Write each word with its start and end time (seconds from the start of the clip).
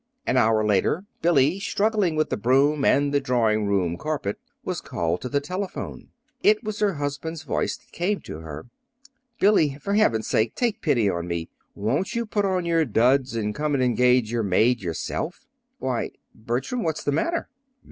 An 0.25 0.35
hour 0.35 0.65
later 0.65 1.05
Billy, 1.21 1.59
struggling 1.59 2.15
with 2.15 2.31
the 2.31 2.35
broom 2.35 2.83
and 2.83 3.13
the 3.13 3.19
drawing 3.19 3.67
room 3.67 3.97
carpet, 3.97 4.39
was 4.65 4.81
called 4.81 5.21
to 5.21 5.29
the 5.29 5.39
telephone. 5.39 6.09
It 6.41 6.63
was 6.63 6.79
her 6.79 6.93
husband's 6.93 7.43
voice 7.43 7.77
that 7.77 7.91
came 7.91 8.19
to 8.21 8.39
her. 8.39 8.65
"Billy, 9.39 9.77
for 9.79 9.93
heaven's 9.93 10.25
sake, 10.25 10.55
take 10.55 10.81
pity 10.81 11.07
on 11.07 11.27
me. 11.27 11.49
Won't 11.75 12.15
you 12.15 12.25
put 12.25 12.45
on 12.45 12.65
your 12.65 12.83
duds 12.83 13.35
and 13.35 13.53
come 13.53 13.75
and 13.75 13.83
engage 13.83 14.31
your 14.31 14.41
maid 14.41 14.81
yourself?" 14.81 15.45
"Why, 15.77 16.13
Bertram, 16.33 16.81
what's 16.81 17.03
the 17.03 17.11
matter?" 17.11 17.47